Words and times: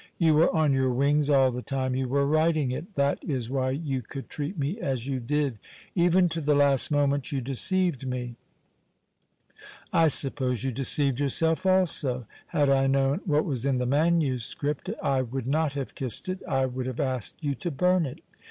You 0.17 0.33
were 0.33 0.51
on 0.51 0.73
your 0.73 0.89
wings 0.91 1.29
all 1.29 1.51
the 1.51 1.61
time 1.61 1.93
you 1.93 2.07
were 2.07 2.25
writing 2.25 2.71
it. 2.71 2.95
That 2.95 3.23
is 3.23 3.51
why 3.51 3.69
you 3.69 4.01
could 4.01 4.29
treat 4.29 4.57
me 4.57 4.79
as 4.79 5.05
you 5.05 5.19
did. 5.19 5.59
Even 5.93 6.27
to 6.29 6.41
the 6.41 6.55
last 6.55 6.89
moment 6.89 7.31
you 7.31 7.39
deceived 7.39 8.07
me. 8.07 8.33
I 9.93 10.07
suppose 10.07 10.63
you 10.63 10.71
deceived 10.71 11.19
yourself 11.19 11.67
also. 11.67 12.25
Had 12.47 12.67
I 12.67 12.87
known 12.87 13.21
what 13.25 13.45
was 13.45 13.63
in 13.63 13.77
the 13.77 13.85
manuscript 13.85 14.89
I 15.03 15.21
would 15.21 15.45
not 15.45 15.73
have 15.73 15.93
kissed 15.93 16.27
it, 16.29 16.41
I 16.47 16.65
would 16.65 16.87
have 16.87 16.99
asked 16.99 17.35
you 17.41 17.53
to 17.53 17.69
burn 17.69 18.07
it. 18.07 18.21